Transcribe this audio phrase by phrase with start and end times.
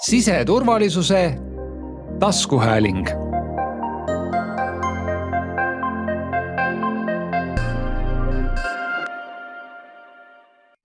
[0.00, 1.34] siseturvalisuse
[2.18, 3.06] taskuhääling.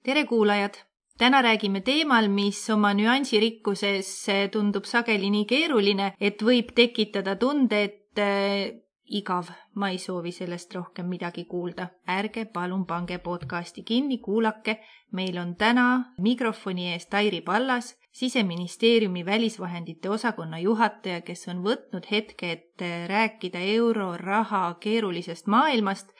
[0.03, 0.73] tere, kuulajad!
[1.17, 8.21] täna räägime teemal, mis oma nüansirikkuses tundub sageli nii keeruline, et võib tekitada tunde, et
[9.05, 11.87] igav, ma ei soovi sellest rohkem midagi kuulda.
[12.07, 14.79] ärge palun pange podcasti kinni, kuulake.
[15.11, 22.51] meil on täna mikrofoni ees Tairi Pallas, siseministeeriumi välisvahendite osakonna juhataja, kes on võtnud hetke,
[22.51, 26.13] et rääkida euroraha keerulisest maailmast.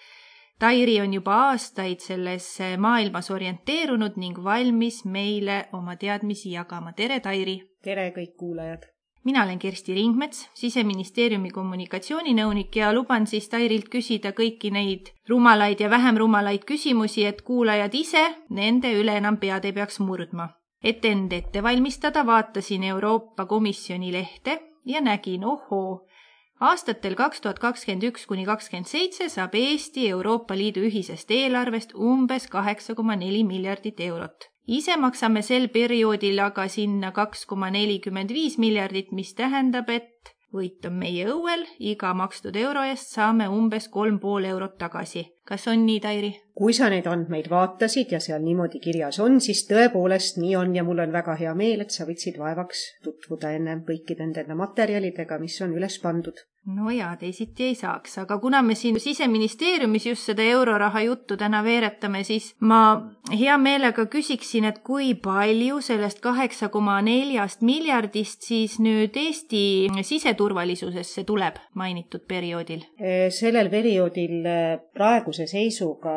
[0.60, 2.48] Tairi on juba aastaid selles
[2.78, 6.94] maailmas orienteerunud ning valmis meile oma teadmisi jagama.
[6.94, 7.62] tere, Tairi!
[7.84, 8.90] tere, kõik kuulajad!
[9.24, 15.90] mina olen Kersti Ringmets, siseministeeriumi kommunikatsiooninõunik ja luban siis Tairilt küsida kõiki neid rumalaid ja
[15.90, 20.50] vähem rumalaid küsimusi, et kuulajad ise nende üle enam pead ei peaks murdma.
[20.84, 26.06] Et end ette valmistada, vaatasin Euroopa Komisjoni lehte ja nägin, ohoo,
[26.60, 32.48] aastatel kaks tuhat kakskümmend üks kuni kakskümmend seitse saab Eesti Euroopa Liidu ühisest eelarvest umbes
[32.48, 34.50] kaheksa koma neli miljardit eurot.
[34.68, 40.86] Ise maksame sel perioodil aga sinna kaks koma nelikümmend viis miljardit, mis tähendab, et võit
[40.86, 45.26] on meie õuel, iga makstud euro eest saame umbes kolm pool eurot tagasi.
[45.44, 46.32] kas on nii, Tairi?
[46.56, 50.84] kui sa neid andmeid vaatasid ja seal niimoodi kirjas on, siis tõepoolest nii on ja
[50.84, 55.62] mul on väga hea meel, et sa võtsid vaevaks tutvuda ennem kõikide nende materjalidega, mis
[55.62, 60.44] on üles pandud no jaa, teisiti ei saaks, aga kuna me siin siseministeeriumis just seda
[60.48, 62.80] euroraha juttu täna veeretame, siis ma
[63.32, 69.64] hea meelega küsiksin, et kui palju sellest kaheksa koma neljast miljardist siis nüüd Eesti
[70.02, 72.86] siseturvalisusesse tuleb mainitud perioodil?
[73.34, 74.48] sellel perioodil
[74.96, 76.16] praeguse seisuga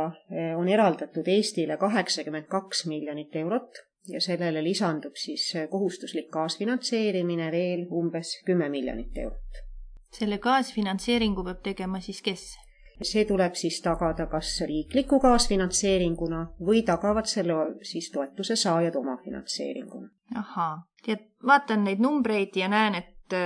[0.57, 8.37] on eraldatud Eestile kaheksakümmend kaks miljonit eurot ja sellele lisandub siis kohustuslik kaasfinantseerimine veel umbes
[8.47, 9.66] kümme miljonit eurot
[10.13, 12.55] selle kaasfinantseeringu peab tegema siis kes?
[13.03, 20.09] see tuleb siis tagada kas riikliku kaasfinantseeringuna või tagavad selle siis toetuse saajad omafinantseeringuna.
[20.43, 23.37] ahaa, tead, vaatan neid numbreid ja näen, et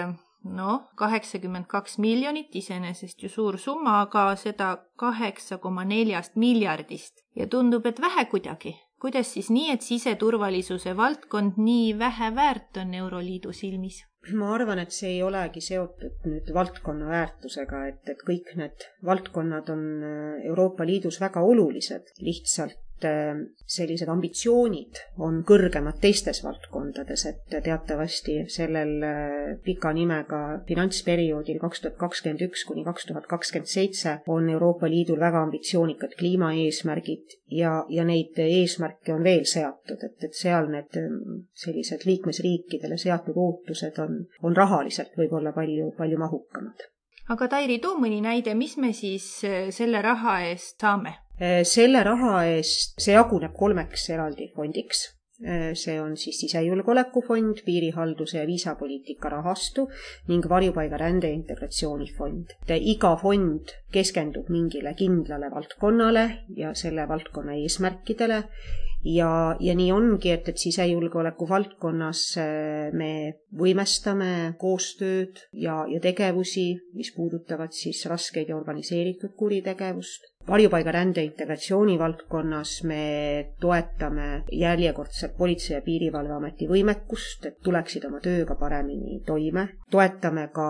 [0.45, 7.47] noh, kaheksakümmend kaks miljonit, iseenesest ju suur summa, aga seda kaheksa koma neljast miljardist ja
[7.47, 8.77] tundub, et vähe kuidagi.
[9.01, 14.05] kuidas siis nii, et siseturvalisuse valdkond nii vähe väärt on Euroliidu silmis?
[14.37, 19.73] Ma arvan, et see ei olegi seotud nüüd valdkonna väärtusega, et, et kõik need valdkonnad
[19.73, 28.37] on äh, Euroopa Liidus väga olulised, lihtsalt sellised ambitsioonid on kõrgemad teistes valdkondades, et teatavasti
[28.51, 34.49] sellel äh, pika nimega finantsperioodil kaks tuhat kakskümmend üks kuni kaks tuhat kakskümmend seitse on
[34.51, 40.71] Euroopa Liidul väga ambitsioonikad kliimaeesmärgid ja, ja neid eesmärke on veel seatud, et, et seal
[40.73, 46.91] need ähm, sellised liikmesriikidele seatud ootused on, on rahaliselt võib-olla palju, palju mahukamad
[47.31, 51.15] aga Tairi, too mõni näide, mis me siis äh, selle raha eest saame?
[51.41, 55.07] Äh, selle raha eest, see jaguneb kolmeks eraldi fondiks.
[55.41, 59.87] Äh, see on siis sisejulgeolekufond, piirihalduse ja viisapoliitika rahastu
[60.29, 62.53] ning varjupaiga rände integratsioonifond.
[62.77, 66.25] iga fond keskendub mingile kindlale valdkonnale
[66.57, 68.43] ja selle valdkonna eesmärkidele
[69.05, 76.67] ja, ja nii ongi, et, et sisejulgeoleku valdkonnas äh, me võimestame koostööd ja, ja tegevusi,
[76.93, 83.03] mis puudutavad siis raskeid ja organiseeritud kuritegevust varjupaiga rände integratsiooni valdkonnas me
[83.61, 89.69] toetame järjekordselt Politsei- ja Piirivalveameti võimekust, et tuleksid oma tööga paremini toime.
[89.91, 90.67] toetame ka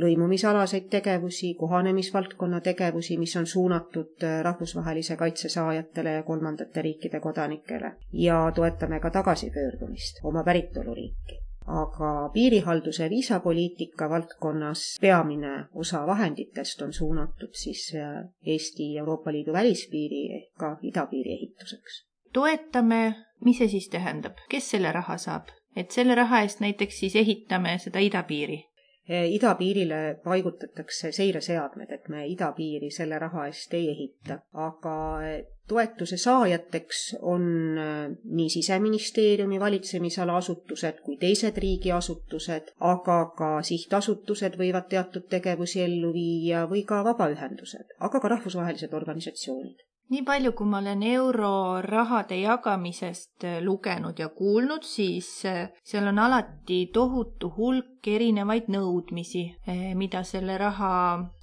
[0.00, 8.52] lõimumisalaseid tegevusi, kohanemisvaldkonna tegevusi, mis on suunatud rahvusvahelise kaitse saajatele ja kolmandate riikide kodanikele ja
[8.54, 17.92] toetame ka tagasipöördumist oma päritoluriiki aga piirihalduse viisapoliitika valdkonnas peamine osa vahenditest on suunatud siis
[17.94, 22.06] äh, Eesti Euroopa Liidu välispiiri ehk ka idapiiri ehituseks.
[22.32, 25.48] toetame, mis see siis tähendab, kes selle raha saab?
[25.76, 28.69] et selle raha eest näiteks siis ehitame seda idapiiri
[29.10, 34.36] idapiirile paigutatakse seireseadmed, et me idapiiri selle raha eest ei ehita,
[34.66, 34.94] aga
[35.26, 37.02] eh, toetuse saajateks
[37.32, 37.44] on
[37.78, 46.14] eh, nii Siseministeeriumi valitsemisala asutused kui teised riigiasutused, aga ka sihtasutused võivad teatud tegevusi ellu
[46.14, 53.44] viia või ka vabaühendused, aga ka rahvusvahelised organisatsioonid nii palju, kui ma olen eurorahade jagamisest
[53.46, 60.24] äh, lugenud ja kuulnud, siis äh, seal on alati tohutu hulk erinevaid nõudmisi, äh, mida
[60.26, 60.92] selle raha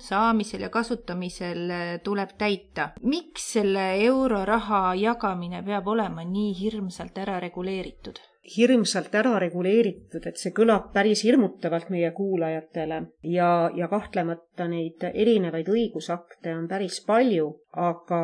[0.10, 2.90] saamisel ja kasutamisel tuleb täita.
[3.04, 8.20] miks selle euroraha jagamine peab olema nii hirmsalt ära reguleeritud?
[8.56, 15.68] Hirmsalt ära reguleeritud, et see kõlab päris hirmutavalt meie kuulajatele ja, ja kahtlemata neid erinevaid
[15.72, 18.22] õigusakte on päris palju, aga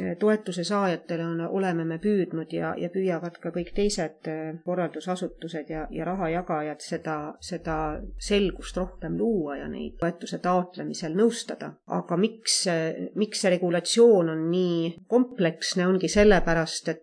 [0.00, 5.72] eh, toetuse saajatele on, oleme me püüdnud ja, ja püüavad ka kõik teised eh, korraldusasutused
[5.72, 7.78] ja, ja rahajagajad seda, seda
[8.20, 11.72] selgust rohkem luua ja neid toetuse taotlemisel nõustada.
[11.86, 17.02] aga miks, eh, miks see regulatsioon on nii kompleksne, ongi sellepärast, et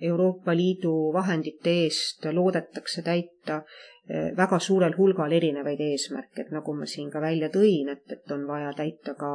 [0.00, 3.62] Euroopa Liidu vahendite eest loodetakse täita
[4.08, 8.34] eh, väga suurel hulgal erinevaid eesmärke, et nagu ma siin ka välja tõin, et, et
[8.34, 9.32] on vaja täita ka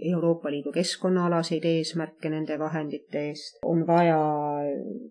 [0.00, 4.18] Euroopa Liidu keskkonnaalaseid eesmärke nende vahendite eest, on vaja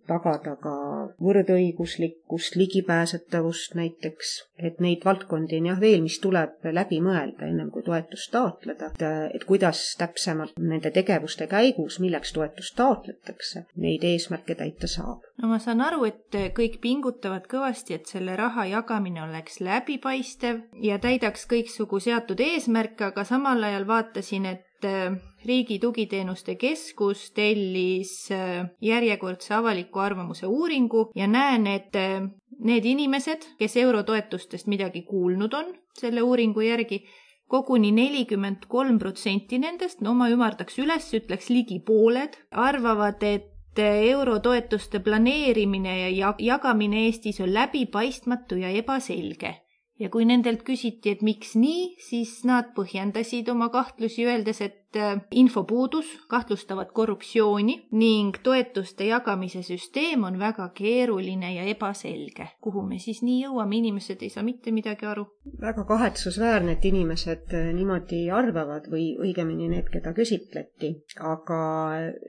[0.08, 0.74] tagada ka
[1.22, 7.84] võrdõiguslikkust, ligipääsetavust näiteks, et neid valdkondi on jah veel, mis tuleb läbi mõelda, ennem kui
[7.86, 9.06] toetust taotleda, et,
[9.40, 15.26] et kuidas täpsemalt nende tegevuste käigus, milleks toetust taotletakse, neid eesmärke täita saab.
[15.42, 21.00] no ma saan aru, et kõik pingutavad kõvasti, et selle raha jagamine oleks läbipaistev ja
[21.00, 28.66] täidaks kõiksugu seatud eesmärke, aga samal ajal vaatasin, et Äh, Riigi Tugiteenuste Keskus tellis äh,
[28.81, 32.25] järjekordse avaliku arvamuse uuringu ja näen, et äh,
[32.60, 37.06] need inimesed, kes eurotoetustest midagi kuulnud on selle uuringu järgi,
[37.48, 45.00] koguni nelikümmend kolm protsenti nendest, no ma ümardaks üles, ütleks ligi pooled, arvavad, et eurotoetuste
[45.04, 49.56] planeerimine ja jagamine Eestis on läbipaistmatu ja ebaselge
[50.00, 55.22] ja kui nendelt küsiti, et miks nii, siis nad põhjendasid oma kahtlusi, öeldes, et äh,
[55.32, 62.48] infopuudus, kahtlustavad korruptsiooni ning toetuste jagamise süsteem on väga keeruline ja ebaselge.
[62.62, 65.26] kuhu me siis nii jõuame, inimesed ei saa mitte midagi aru.
[65.62, 71.62] väga kahetsusväärne, et inimesed äh, niimoodi arvavad või õigemini need, keda küsitleti, aga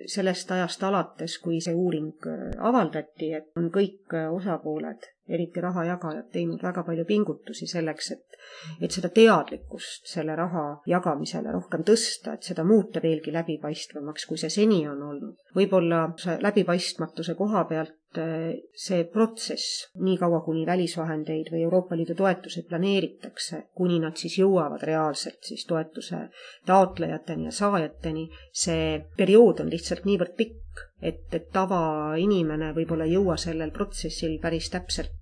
[0.07, 6.63] sellest ajast alates, kui see uuring äh, avaldati, et on kõik osapooled eriti rahajagajad teinud
[6.63, 8.39] väga palju pingutusi selleks, et,
[8.81, 14.51] et seda teadlikkust selle raha jagamisele rohkem tõsta, et seda muuta veelgi läbipaistvamaks, kui see
[14.51, 15.35] seni on olnud.
[15.57, 16.07] võib-olla
[16.41, 24.01] läbipaistmatuse koha pealt eh, see protsess, niikaua kuni välisvahendeid või Euroopa Liidu toetusi planeeritakse, kuni
[24.01, 26.29] nad siis jõuavad reaalselt siis toetuse
[26.67, 33.37] taotlejateni ja saajateni, see periood on lihtsalt niivõrd pikk, et, et tavainimene võib-olla ei jõua
[33.41, 35.13] sellel protsessil päris täpselt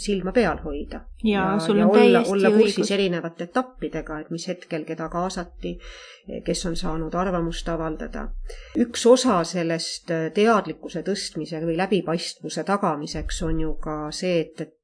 [0.00, 1.00] silma peal hoida.
[1.24, 5.76] ja, ja, ja olla, olla kursis erinevate etappidega, et mis hetkel keda kaasati,
[6.44, 8.28] kes on saanud arvamust avaldada.
[8.78, 14.79] üks osa sellest teadlikkuse tõstmise või läbipaistvuse tagamiseks on ju ka see, et, et Äh,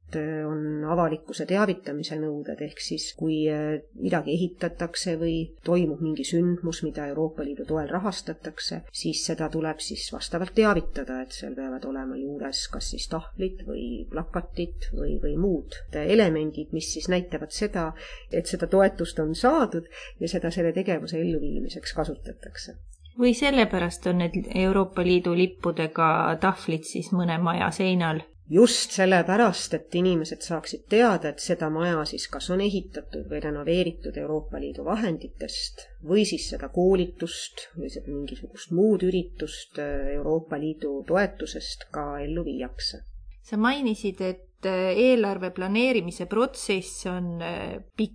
[0.46, 5.34] on avalikkuse teavitamise nõuded, ehk siis kui äh, midagi ehitatakse või
[5.66, 11.34] toimub mingi sündmus, mida Euroopa Liidu toel rahastatakse, siis seda tuleb siis vastavalt teavitada, et
[11.34, 17.10] seal peavad olema juures kas siis tahvlid või plakatid või, või muud elemendid, mis siis
[17.10, 17.88] näitavad seda,
[18.30, 19.88] et seda toetust on saadud
[20.20, 22.76] ja seda selle tegevuse elluviimiseks kasutatakse.
[23.18, 28.20] Või sellepärast on need Euroopa Liidu lippudega tahvlid siis mõne maja seinal
[28.50, 34.16] just sellepärast, et inimesed saaksid teada, et seda maja siis kas on ehitatud või renoveeritud
[34.22, 41.88] Euroopa Liidu vahenditest või siis seda koolitust või mingisugust muud üritust äh, Euroopa Liidu toetusest
[41.90, 43.02] ka ellu viiakse.
[43.42, 48.14] sa mainisid, et et äh, eelarve planeerimise protsess on äh, pikk.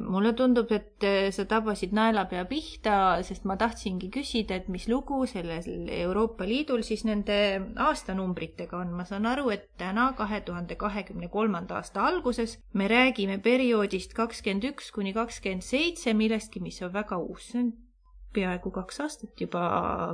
[0.00, 5.22] mulle tundub, et äh, sa tabasid naelapea pihta, sest ma tahtsingi küsida, et mis lugu
[5.26, 7.36] sellel Euroopa Liidul siis nende
[7.76, 8.92] aastanumbritega on.
[8.96, 14.72] ma saan aru, et täna, kahe tuhande kahekümne kolmanda aasta alguses me räägime perioodist kakskümmend
[14.72, 17.52] üks kuni kakskümmend seitse, millestki, mis on väga uus.
[17.52, 17.72] see on
[18.32, 19.62] peaaegu kaks aastat juba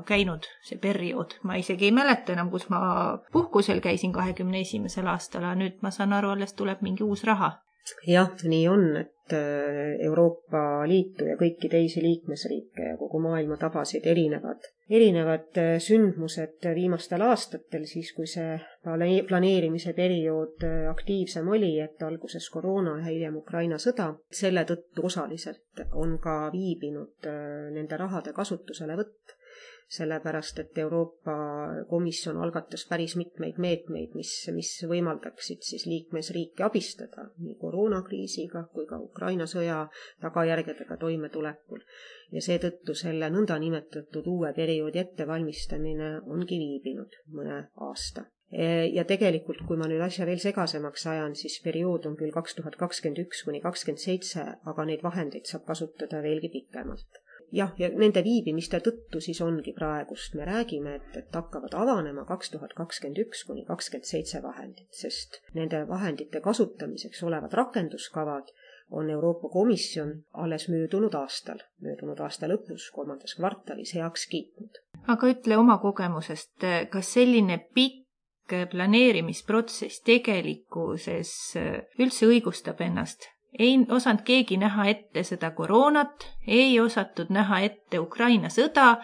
[0.06, 1.38] käinud, see periood.
[1.42, 2.80] ma isegi ei mäleta enam, kus ma
[3.32, 7.52] puhkusel käisin kahekümne esimesel aastal, aga nüüd ma saan aru, alles tuleb mingi uus raha.
[8.07, 14.07] Jah, nii on, et äh, Euroopa Liitu ja kõiki teisi liikmesriike ja kogu maailma tabasid
[14.07, 18.57] erinevad erinevad äh, sündmused viimastel aastatel, siis kui see
[19.28, 25.85] planeerimise periood äh, aktiivsem oli, et alguses koroona ja hiljem Ukraina sõda, selle tõttu osaliselt
[25.92, 27.28] on ka viibinud
[27.75, 29.38] nende rahade kasutuselevõtt
[29.88, 31.35] sellepärast et Euroopa
[31.88, 39.00] Komisjon algatas päris mitmeid meetmeid, mis, mis võimaldaksid siis liikmesriike abistada nii koroonakriisiga kui ka
[39.00, 39.87] Ukraina sõja
[40.21, 41.85] tagajärgedega toimetulekul.
[42.33, 48.26] ja seetõttu selle nõndanimetatud uue perioodi ettevalmistamine ongi viibinud mõne aasta
[48.92, 52.76] ja tegelikult, kui ma nüüd asja veel segasemaks ajan, siis periood on küll kaks tuhat
[52.80, 57.21] kakskümmend üks kuni kakskümmend seitse, aga neid vahendeid saab kasutada veelgi pikemalt
[57.52, 62.52] jah, ja nende viibimiste tõttu siis ongi praegust, me räägime, et, et hakkavad avanema kaks
[62.54, 68.52] tuhat kakskümmend üks kuni kakskümmend seitse vahendit, sest nende vahendite kasutamiseks olevad rakenduskavad
[68.90, 74.80] on Euroopa Komisjon alles möödunud aastal, möödunud aasta lõpus, kolmandas kvartalis heaks kiitnud.
[75.06, 78.06] aga ütle oma kogemusest, kas selline pikk
[78.72, 81.32] planeerimisprotsess tegelikkuses
[82.00, 83.28] üldse õigustab ennast?
[83.58, 88.96] Ei osanud keegi näha ette seda koroonat, ei osatud näha ette Ukraina sõda.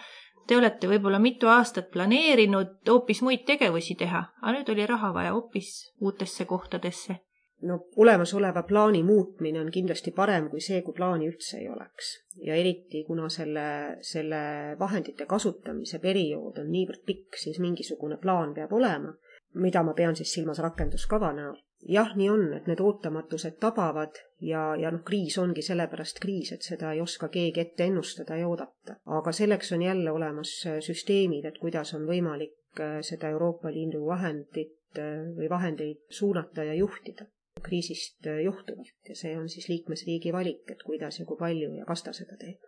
[0.47, 5.33] Te olete võib-olla mitu aastat planeerinud hoopis muid tegevusi teha, aga nüüd oli raha vaja
[5.33, 5.71] hoopis
[6.01, 7.21] uutesse kohtadesse.
[7.65, 12.11] no olemasoleva plaani muutmine on kindlasti parem kui see, kui plaani üldse ei oleks.
[12.45, 14.41] ja eriti, kuna selle, selle
[14.79, 19.15] vahendite kasutamise periood on niivõrd pikk, siis mingisugune plaan peab olema,
[19.53, 24.63] mida ma pean siis silmas rakenduskava näol jah, nii on, et need ootamatused tabavad ja,
[24.79, 28.97] ja noh, kriis ongi sellepärast kriis, et seda ei oska keegi ette ennustada ja oodata.
[29.05, 34.05] aga selleks on jälle olemas äh, süsteemid, et kuidas on võimalik äh, seda Euroopa Liidu
[34.05, 37.29] vahendit äh, või vahendeid suunata ja juhtida
[37.65, 42.03] kriisist johtuvalt ja see on siis liikmesriigi valik, et kuidas ja kui palju ja kas
[42.03, 42.59] ta seda teeb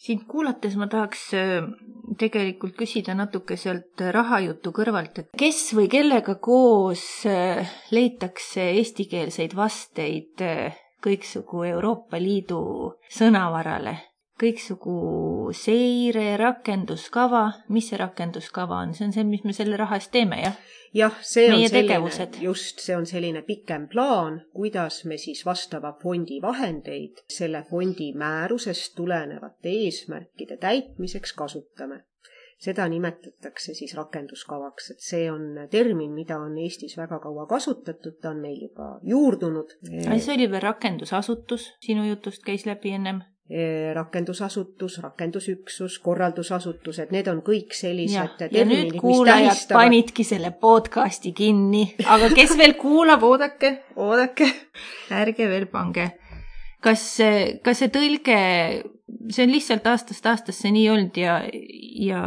[0.00, 1.66] sind kuulates ma tahaks äh,
[2.20, 10.44] tegelikult küsida natuke sealt rahajutu kõrvalt, et kes või kellega koos äh, leitakse eestikeelseid vasteid
[10.46, 12.62] äh, kõiksugu Euroopa Liidu
[13.12, 13.98] sõnavarale?
[14.40, 17.44] Kõiksugu seire, rakenduskava,
[17.74, 20.58] mis see rakenduskava on, see on see, mis me selle raha eest teeme, jah?
[20.96, 25.92] jah, see on Meie selline, just, see on selline pikem plaan, kuidas me siis vastava
[26.02, 32.04] fondi vahendeid selle fondi määrusest tulenevate eesmärkide täitmiseks kasutame.
[32.60, 38.34] Seda nimetatakse siis rakenduskavaks, et see on termin, mida on Eestis väga kaua kasutatud, ta
[38.34, 39.78] on meil juba juurdunud.
[39.80, 43.22] see oli veel rakendusasutus, sinu jutust käis läbi ennem.
[43.50, 49.80] Eh, rakendusasutus, rakendusüksus, korraldusasutused, need on kõik sellised ja nüüd kuulajad tähistavad...
[49.80, 54.46] panidki selle podcasti kinni, aga kes veel kuulab, oodake, oodake,
[55.18, 56.06] ärge veel pange.
[56.84, 57.04] Kas,
[57.64, 58.38] kas see tõlge,
[59.30, 61.40] see on lihtsalt aastast aastasse nii olnud ja,
[62.06, 62.24] ja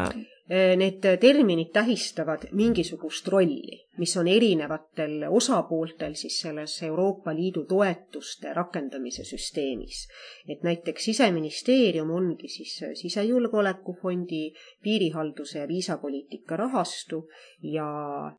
[0.50, 9.24] need terminid tähistavad mingisugust rolli mis on erinevatel osapooltel siis selles Euroopa Liidu toetuste rakendamise
[9.24, 10.08] süsteemis.
[10.50, 17.30] et näiteks Siseministeerium ongi siis sisejulgeolekufondi, piirihalduse ja viisapoliitika rahastu
[17.62, 17.86] ja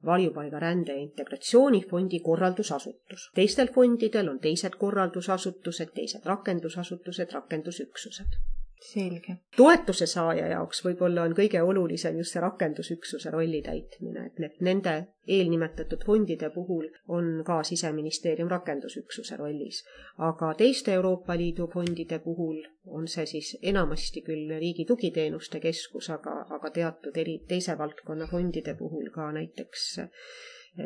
[0.05, 3.31] varjupaigarände ja integratsioonifondi korraldusasutus.
[3.35, 8.39] teistel fondidel on teised korraldusasutused, teised rakendusasutused, rakendusüksused
[8.85, 9.37] selge.
[9.57, 14.95] toetuse saaja jaoks võib-olla on kõige olulisem just see rakendusüksuse rolli täitmine, et need, nende
[15.37, 19.83] eelnimetatud fondide puhul on ka Siseministeerium rakendusüksuse rollis.
[20.29, 22.61] aga teiste Euroopa Liidu fondide puhul
[22.99, 28.75] on see siis enamasti küll Riigi Tugiteenuste Keskus, aga, aga teatud eri, teise valdkonna fondide
[28.75, 29.89] puhul ka näiteks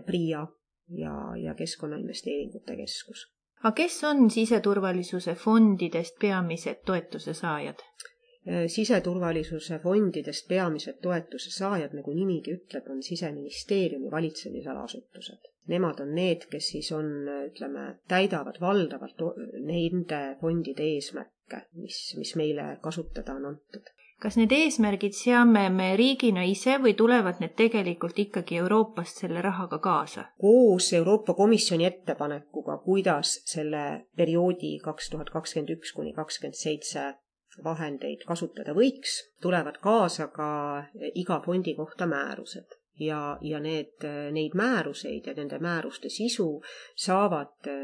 [0.06, 0.46] PRIA
[0.88, 3.26] ja, ja Keskkonnainvesteeringute Keskus
[3.62, 7.82] aga kes on siseturvalisuse fondidest peamised toetuse saajad?
[8.48, 15.50] Äh, siseturvalisuse fondidest peamised toetuse saajad, nagu nimigi ütleb, on Siseministeeriumi valitsemisala asutused.
[15.68, 17.10] Nemad on need, kes siis on,
[17.50, 19.20] ütleme, täidavad valdavalt
[19.68, 26.42] nende fondide eesmärke, mis, mis meile kasutada on antud kas need eesmärgid seame me riigina
[26.46, 30.26] ise või tulevad need tegelikult ikkagi Euroopast selle rahaga kaasa?
[30.42, 33.84] koos Euroopa Komisjoni ettepanekuga, kuidas selle
[34.16, 37.12] perioodi kaks tuhat kakskümmend üks kuni kakskümmend seitse
[37.64, 40.50] vahendeid kasutada võiks, tulevad kaasa ka
[41.14, 46.62] iga fondi kohta määrused ja, ja need, neid määruseid ja nende määruste sisu
[46.96, 47.76] saavad äh,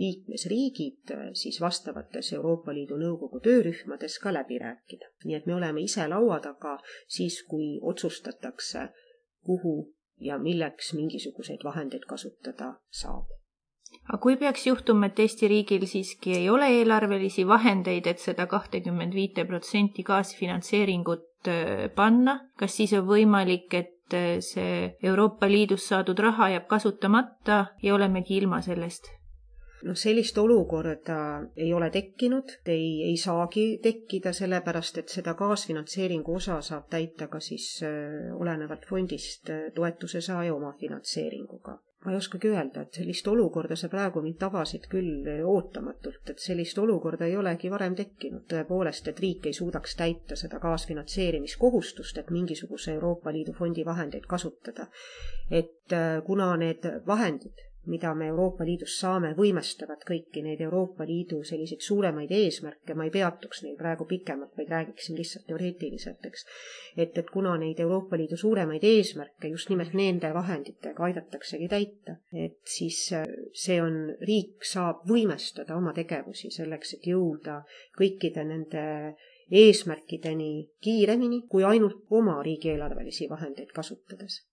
[0.00, 5.10] liikmesriigid äh, siis vastavates Euroopa Liidu Nõukogu töörühmades ka läbi rääkida.
[5.24, 8.88] nii et me oleme ise laua taga siis, kui otsustatakse,
[9.44, 13.30] kuhu ja milleks mingisuguseid vahendeid kasutada saab
[14.08, 19.14] aga kui peaks juhtuma, et Eesti riigil siiski ei ole eelarvelisi vahendeid, et seda kahtekümmend
[19.14, 26.18] viite protsenti kaasfinantseeringut äh, panna, kas siis on võimalik, et et see Euroopa Liidust saadud
[26.18, 29.10] raha jääb kasutamata ja olemegi ilma sellest?
[29.82, 31.18] noh, sellist olukorda
[31.56, 37.40] ei ole tekkinud, ei, ei saagi tekkida, sellepärast et seda kaasfinantseeringu osa saab täita ka
[37.40, 43.76] siis äh, olenevalt fondist äh, toetuse saaja omafinantseeringuga ma ei oskagi öelda, et sellist olukorda
[43.76, 49.20] sa praegu mind tabasid küll ootamatult, et sellist olukorda ei olegi varem tekkinud tõepoolest, et
[49.20, 54.86] riik ei suudaks täita seda kaasfinantseerimiskohustust, et mingisuguse Euroopa Liidu fondi vahendeid kasutada.
[55.50, 61.40] et äh, kuna need vahendid mida me Euroopa Liidus saame, võimestavad kõiki neid Euroopa Liidu
[61.46, 66.46] selliseid suuremaid eesmärke, ma ei peatuks neil praegu pikemalt, vaid räägiksin lihtsalt teoreetiliselt, eks.
[66.96, 72.60] et, et kuna neid Euroopa Liidu suuremaid eesmärke just nimelt nende vahenditega aidataksegi täita, et
[72.78, 77.62] siis äh, see on, riik saab võimestada oma tegevusi selleks, et jõuda
[77.98, 78.84] kõikide nende
[79.50, 80.52] eesmärkideni
[80.84, 84.44] kiiremini kui ainult oma riigieelarvelisi vahendeid kasutades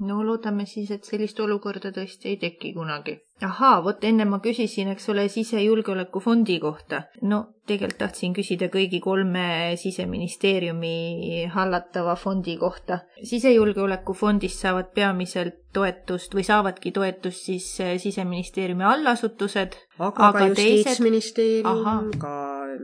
[0.00, 3.18] no loodame siis, et sellist olukorda tõesti ei teki kunagi.
[3.44, 7.02] ahaa, vot enne ma küsisin, eks ole, sisejulgeolekufondi kohta.
[7.22, 13.00] no tegelikult tahtsin küsida kõigi kolme siseministeeriumi hallatava fondi kohta.
[13.32, 17.68] sisejulgeolekufondist saavad peamiselt toetust või saavadki toetust siis
[18.06, 19.76] siseministeeriumi allasutused.
[19.98, 22.34] aga, aga ka justiitsministeerium, ka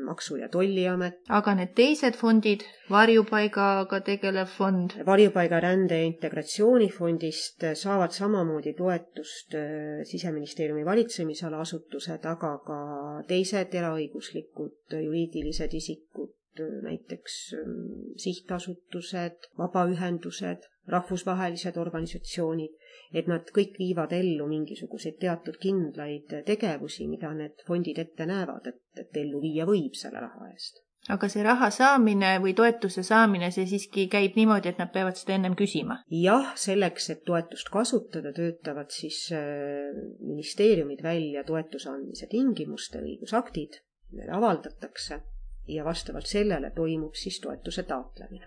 [0.06, 1.18] Maksu- ja Tolliamet.
[1.28, 4.96] aga need teised fondid, varjupaigaga tegelev fond?
[5.06, 12.80] varjupaiga rände ja integratsioonifondist saavad samamoodi toetust äh, Siseministeeriumi valitsemisala asutused, aga ka
[13.28, 17.76] teised eraõiguslikud juriidilised isikud, näiteks ähm,
[18.20, 22.74] sihtasutused, vabaühendused, rahvusvahelised organisatsioonid,
[23.14, 28.82] et nad kõik viivad ellu mingisuguseid teatud kindlaid tegevusi, mida need fondid ette näevad, et,
[29.02, 30.82] et ellu viia võib selle raha eest.
[31.12, 35.36] aga see raha saamine või toetuse saamine, see siiski käib niimoodi, et nad peavad seda
[35.36, 36.00] ennem küsima?
[36.22, 43.80] jah, selleks, et toetust kasutada, töötavad siis äh, ministeeriumid välja toetuse andmise tingimuste õigusaktid,
[44.14, 45.22] need avaldatakse
[45.68, 48.46] ja vastavalt sellele toimub siis toetuse taotlemine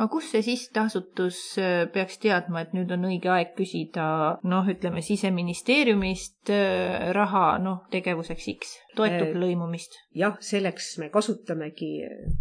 [0.00, 4.04] aga kus see sihtasutus äh, peaks teadma, et nüüd on õige aeg küsida,
[4.48, 9.98] noh, ütleme siseministeeriumist äh, raha, noh, tegevuseks X, toetub äh, lõimumist?
[10.16, 11.90] jah, selleks me kasutamegi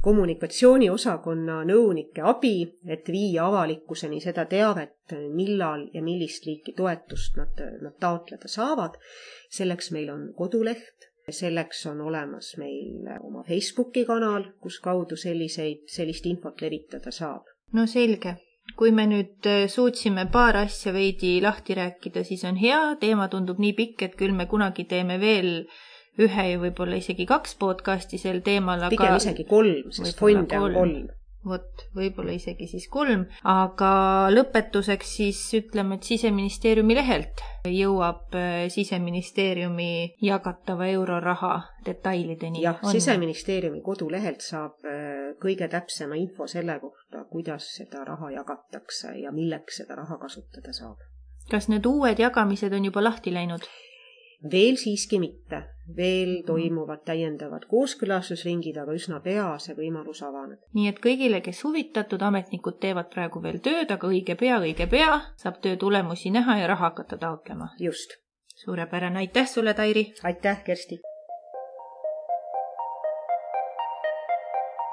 [0.05, 2.55] kommunikatsiooniosakonna nõunike abi,
[2.87, 4.95] et viia avalikkuseni seda teavet,
[5.35, 8.95] millal ja millist liiki toetust nad, nad taotleda saavad.
[9.51, 16.25] selleks meil on koduleht selleks on olemas meil oma Facebooki kanal, kus kaudu selliseid, sellist
[16.29, 17.48] infot levitada saab.
[17.74, 18.36] no selge,
[18.77, 23.59] kui me nüüd äh, suutsime paar asja veidi lahti rääkida, siis on hea, teema tundub
[23.59, 25.53] nii pikk, et küll me kunagi teeme veel
[26.19, 30.75] ühe ja võib-olla isegi kaks podcast'i sel teemal, aga pigem isegi kolm, sest fonde on
[30.75, 31.08] kolm
[31.45, 33.91] vot, võib-olla isegi siis kolm, aga
[34.34, 41.54] lõpetuseks siis ütleme, et Siseministeeriumi lehelt jõuab äh, Siseministeeriumi jagatava euroraha
[41.86, 42.63] detailideni.
[42.63, 49.32] jah, Siseministeeriumi kodulehelt saab äh, kõige täpsema info selle kohta, kuidas seda raha jagatakse ja
[49.32, 50.97] milleks seda raha kasutada saab.
[51.49, 53.63] kas need uued jagamised on juba lahti läinud?
[54.52, 55.63] Veel siiski mitte,
[55.95, 60.60] veel toimuvad täiendavad kooskõlastusringid, aga üsna pea see võimalus avaneb.
[60.73, 65.19] nii et kõigile, kes huvitatud, ametnikud teevad praegu veel tööd, aga õige pea, õige pea
[65.38, 67.73] saab töö tulemusi näha ja raha hakata taotlema.
[67.80, 68.17] just.
[68.56, 70.13] suurepärane, aitäh sulle, Tairi!
[70.23, 70.99] aitäh, Kersti!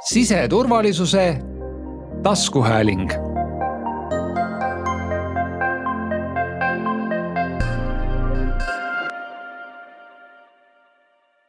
[0.07, 1.39] siseturvalisuse
[2.23, 3.11] taskuhääling